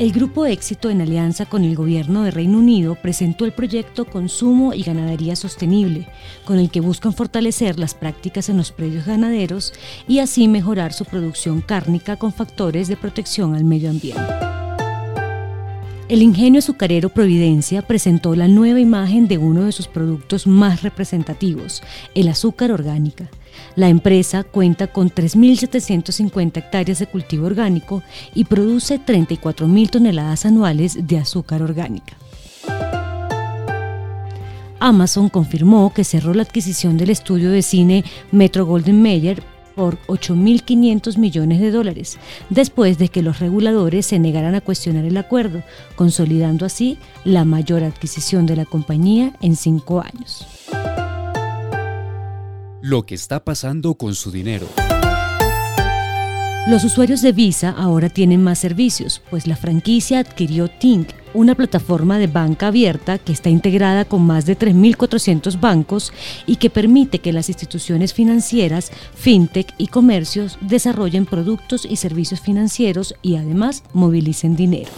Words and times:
El 0.00 0.12
Grupo 0.12 0.46
Éxito, 0.46 0.88
en 0.88 1.02
alianza 1.02 1.44
con 1.44 1.62
el 1.62 1.76
Gobierno 1.76 2.22
de 2.22 2.30
Reino 2.30 2.56
Unido, 2.56 2.94
presentó 2.94 3.44
el 3.44 3.52
proyecto 3.52 4.06
Consumo 4.06 4.72
y 4.72 4.82
Ganadería 4.82 5.36
Sostenible, 5.36 6.08
con 6.46 6.58
el 6.58 6.70
que 6.70 6.80
buscan 6.80 7.12
fortalecer 7.12 7.78
las 7.78 7.92
prácticas 7.92 8.48
en 8.48 8.56
los 8.56 8.72
predios 8.72 9.04
ganaderos 9.04 9.74
y 10.08 10.20
así 10.20 10.48
mejorar 10.48 10.94
su 10.94 11.04
producción 11.04 11.60
cárnica 11.60 12.16
con 12.16 12.32
factores 12.32 12.88
de 12.88 12.96
protección 12.96 13.54
al 13.54 13.64
medio 13.64 13.90
ambiente. 13.90 14.49
El 16.10 16.22
ingenio 16.22 16.58
azucarero 16.58 17.10
Providencia 17.10 17.82
presentó 17.82 18.34
la 18.34 18.48
nueva 18.48 18.80
imagen 18.80 19.28
de 19.28 19.38
uno 19.38 19.66
de 19.66 19.70
sus 19.70 19.86
productos 19.86 20.44
más 20.44 20.82
representativos, 20.82 21.84
el 22.16 22.26
azúcar 22.26 22.72
orgánica. 22.72 23.30
La 23.76 23.88
empresa 23.88 24.42
cuenta 24.42 24.88
con 24.88 25.08
3.750 25.08 26.56
hectáreas 26.56 26.98
de 26.98 27.06
cultivo 27.06 27.46
orgánico 27.46 28.02
y 28.34 28.42
produce 28.42 28.98
34.000 28.98 29.90
toneladas 29.90 30.46
anuales 30.46 31.06
de 31.06 31.16
azúcar 31.16 31.62
orgánica. 31.62 32.16
Amazon 34.80 35.28
confirmó 35.28 35.92
que 35.94 36.02
cerró 36.02 36.34
la 36.34 36.42
adquisición 36.42 36.96
del 36.96 37.10
estudio 37.10 37.52
de 37.52 37.62
cine 37.62 38.04
Metro 38.32 38.66
Golden 38.66 39.00
Mayer 39.00 39.44
por 39.80 39.96
8.500 40.08 41.16
millones 41.16 41.58
de 41.58 41.70
dólares, 41.70 42.18
después 42.50 42.98
de 42.98 43.08
que 43.08 43.22
los 43.22 43.38
reguladores 43.38 44.04
se 44.04 44.18
negaran 44.18 44.54
a 44.54 44.60
cuestionar 44.60 45.06
el 45.06 45.16
acuerdo, 45.16 45.62
consolidando 45.96 46.66
así 46.66 46.98
la 47.24 47.46
mayor 47.46 47.82
adquisición 47.82 48.44
de 48.44 48.56
la 48.56 48.66
compañía 48.66 49.32
en 49.40 49.56
cinco 49.56 50.02
años 50.02 50.46
lo 52.82 53.04
que 53.04 53.14
está 53.14 53.44
pasando 53.44 53.94
con 53.94 54.14
su 54.14 54.30
dinero. 54.30 54.66
Los 56.68 56.82
usuarios 56.82 57.20
de 57.22 57.32
Visa 57.32 57.70
ahora 57.70 58.08
tienen 58.08 58.42
más 58.42 58.58
servicios, 58.58 59.22
pues 59.30 59.46
la 59.46 59.56
franquicia 59.56 60.20
adquirió 60.20 60.68
Tink, 60.68 61.08
una 61.34 61.54
plataforma 61.54 62.18
de 62.18 62.26
banca 62.26 62.68
abierta 62.68 63.18
que 63.18 63.32
está 63.32 63.50
integrada 63.50 64.04
con 64.04 64.22
más 64.22 64.46
de 64.46 64.58
3.400 64.58 65.60
bancos 65.60 66.12
y 66.46 66.56
que 66.56 66.70
permite 66.70 67.20
que 67.20 67.32
las 67.32 67.48
instituciones 67.48 68.14
financieras, 68.14 68.90
fintech 69.14 69.74
y 69.78 69.88
comercios 69.88 70.58
desarrollen 70.60 71.26
productos 71.26 71.84
y 71.84 71.96
servicios 71.96 72.40
financieros 72.40 73.14
y 73.22 73.36
además 73.36 73.82
movilicen 73.92 74.56
dinero. 74.56 74.90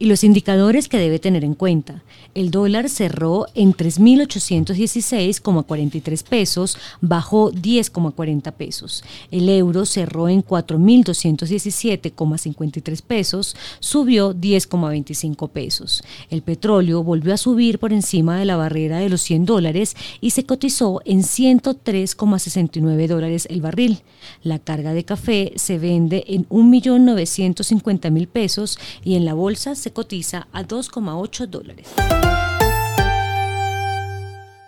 Y 0.00 0.06
los 0.06 0.22
indicadores 0.22 0.88
que 0.88 0.98
debe 0.98 1.18
tener 1.18 1.42
en 1.42 1.54
cuenta. 1.54 2.04
El 2.34 2.50
dólar 2.52 2.88
cerró 2.88 3.48
en 3.54 3.74
3.816,43 3.74 6.22
pesos, 6.22 6.78
bajó 7.00 7.50
10,40 7.50 8.52
pesos. 8.52 9.02
El 9.32 9.48
euro 9.48 9.84
cerró 9.86 10.28
en 10.28 10.44
4.217,53 10.44 13.02
pesos, 13.02 13.56
subió 13.80 14.34
10,25 14.34 15.50
pesos. 15.50 16.04
El 16.30 16.42
petróleo 16.42 17.02
volvió 17.02 17.34
a 17.34 17.38
subir 17.38 17.80
por 17.80 17.92
encima 17.92 18.38
de 18.38 18.44
la 18.44 18.54
barrera 18.56 18.98
de 18.98 19.08
los 19.08 19.22
100 19.22 19.46
dólares 19.46 19.96
y 20.20 20.30
se 20.30 20.46
cotizó 20.46 21.02
en 21.06 21.22
103,69 21.22 23.08
dólares 23.08 23.48
el 23.50 23.60
barril. 23.60 23.98
La 24.44 24.60
carga 24.60 24.92
de 24.92 25.04
café 25.04 25.54
se 25.56 25.78
vende 25.78 26.22
en 26.28 26.48
1.950.000 26.50 28.28
pesos 28.28 28.78
y 29.02 29.16
en 29.16 29.24
la 29.24 29.34
bolsa 29.34 29.74
se 29.74 29.87
cotiza 29.92 30.48
a 30.52 30.64
2,8 30.64 31.46
dólares. 31.46 31.88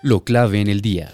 Lo 0.02 0.24
clave 0.24 0.60
en 0.60 0.68
el 0.68 0.80
día. 0.80 1.12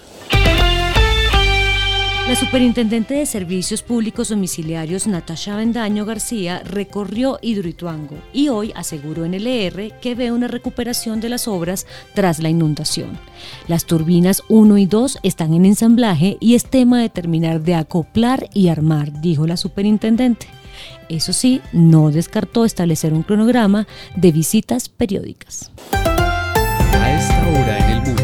La 2.28 2.34
superintendente 2.34 3.14
de 3.14 3.24
Servicios 3.24 3.84
Públicos 3.84 4.30
Domiciliarios, 4.30 5.06
Natasha 5.06 5.54
Bendaño 5.54 6.04
García, 6.04 6.60
recorrió 6.64 7.38
Hidroituango 7.40 8.16
y 8.32 8.48
hoy 8.48 8.72
aseguró 8.74 9.24
en 9.24 9.34
el 9.34 9.46
ER 9.46 9.92
que 10.00 10.16
ve 10.16 10.32
una 10.32 10.48
recuperación 10.48 11.20
de 11.20 11.28
las 11.28 11.46
obras 11.46 11.86
tras 12.14 12.40
la 12.40 12.48
inundación. 12.48 13.16
Las 13.68 13.84
turbinas 13.84 14.42
1 14.48 14.76
y 14.76 14.86
2 14.86 15.18
están 15.22 15.54
en 15.54 15.66
ensamblaje 15.66 16.36
y 16.40 16.56
es 16.56 16.64
tema 16.64 17.00
de 17.00 17.10
terminar 17.10 17.60
de 17.60 17.76
acoplar 17.76 18.50
y 18.52 18.70
armar, 18.70 19.20
dijo 19.20 19.46
la 19.46 19.56
superintendente. 19.56 20.48
Eso 21.08 21.32
sí, 21.32 21.60
no 21.72 22.10
descartó 22.10 22.64
establecer 22.64 23.12
un 23.12 23.22
cronograma 23.22 23.86
de 24.16 24.32
visitas 24.32 24.88
periódicas. 24.88 25.70
A 25.92 27.12
esta 27.12 27.48
hora 27.48 27.78
en 27.78 27.90
el 27.90 28.00
mundo. 28.02 28.22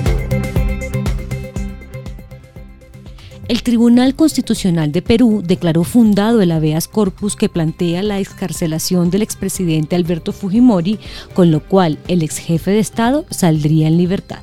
El 3.48 3.62
Tribunal 3.62 4.14
Constitucional 4.14 4.92
de 4.92 5.02
Perú 5.02 5.42
declaró 5.44 5.84
fundado 5.84 6.40
el 6.40 6.52
habeas 6.52 6.88
corpus 6.88 7.36
que 7.36 7.50
plantea 7.50 8.02
la 8.02 8.18
excarcelación 8.18 9.10
del 9.10 9.20
expresidente 9.20 9.94
Alberto 9.94 10.32
Fujimori, 10.32 10.98
con 11.34 11.50
lo 11.50 11.60
cual 11.60 11.98
el 12.08 12.22
ex 12.22 12.38
jefe 12.38 12.70
de 12.70 12.78
Estado 12.78 13.26
saldría 13.30 13.88
en 13.88 13.98
libertad. 13.98 14.42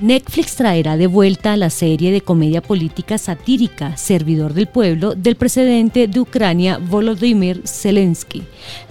Netflix 0.00 0.56
traerá 0.56 0.96
de 0.96 1.06
vuelta 1.06 1.58
la 1.58 1.68
serie 1.68 2.10
de 2.10 2.22
comedia 2.22 2.62
política 2.62 3.18
satírica 3.18 3.98
Servidor 3.98 4.54
del 4.54 4.66
Pueblo 4.66 5.14
del 5.14 5.36
presidente 5.36 6.08
de 6.08 6.20
Ucrania 6.20 6.78
Volodymyr 6.78 7.60
Zelensky. 7.66 8.42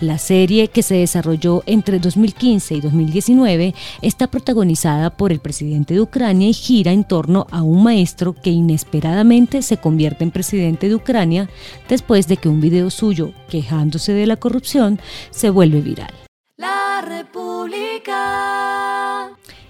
La 0.02 0.20
serie, 0.20 0.68
que 0.68 0.84
se 0.84 0.96
desarrolló 0.96 1.64
entre 1.66 1.98
2015 1.98 2.76
y 2.76 2.82
2019, 2.82 3.74
está 4.04 4.28
protagonizada 4.28 5.10
por 5.10 5.32
el 5.32 5.40
presidente 5.40 5.96
de 5.96 6.02
Ucrania 6.02 6.50
y 6.50 6.54
gira 6.54 6.92
en 6.92 7.04
torno 7.04 7.48
a 7.50 7.64
un 7.64 7.82
maestro 7.82 8.34
que 8.34 8.52
inesperadamente 8.52 9.64
se 9.64 9.78
convierte 9.78 10.24
en 10.24 10.32
presidente 10.32 10.90
de 10.90 10.96
Ucrania 10.96 11.50
después 11.90 12.28
de 12.28 12.38
que 12.38 12.50
un 12.50 12.62
video 12.62 12.92
suyo 12.92 13.32
quejándose 13.50 14.14
de 14.14 14.28
la 14.28 14.36
corrupción 14.36 15.00
se 15.32 15.50
vuelve 15.50 15.82
viral. 15.82 16.14
La 16.56 17.02
República. 17.02 17.49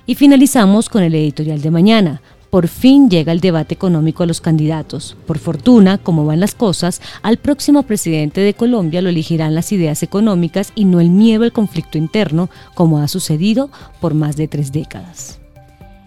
Y 0.09 0.16
finalizamos 0.16 0.90
con 0.90 1.03
el 1.03 1.14
editorial 1.14 1.62
de 1.62 1.70
mañana. 1.70 2.24
Por 2.50 2.68
fin 2.68 3.12
llega 3.12 3.31
el 3.31 3.42
debate 3.42 3.75
económico 3.75 4.24
a 4.24 4.25
los 4.25 4.42
candidatos. 4.42 5.16
Por 5.28 5.38
fortuna, 5.38 6.00
como 6.00 6.25
van 6.25 6.40
las 6.40 6.56
cosas, 6.56 7.00
al 7.22 7.38
próximo 7.38 7.84
presidente 7.84 8.42
de 8.42 8.56
Colombia 8.56 9.03
lo 9.03 9.09
elegirán 9.09 9.53
las 9.53 9.72
ideas 9.72 10.02
económicas 10.02 10.72
y 10.74 10.86
no 10.86 11.00
el 11.00 11.12
miedo 11.12 11.44
al 11.44 11.52
conflicto 11.52 12.00
interno, 12.00 12.50
como 12.74 12.97
ha 12.97 13.08
sucedido 13.08 13.70
por 14.02 14.16
más 14.16 14.36
de 14.36 14.47
tres 14.47 14.72
décadas. 14.72 15.40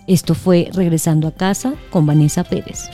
Esto 0.08 0.34
fue 0.34 0.68
Regresando 0.74 1.28
a 1.28 1.32
casa 1.32 1.74
con 1.90 2.04
Vanessa 2.04 2.42
Pérez. 2.42 2.90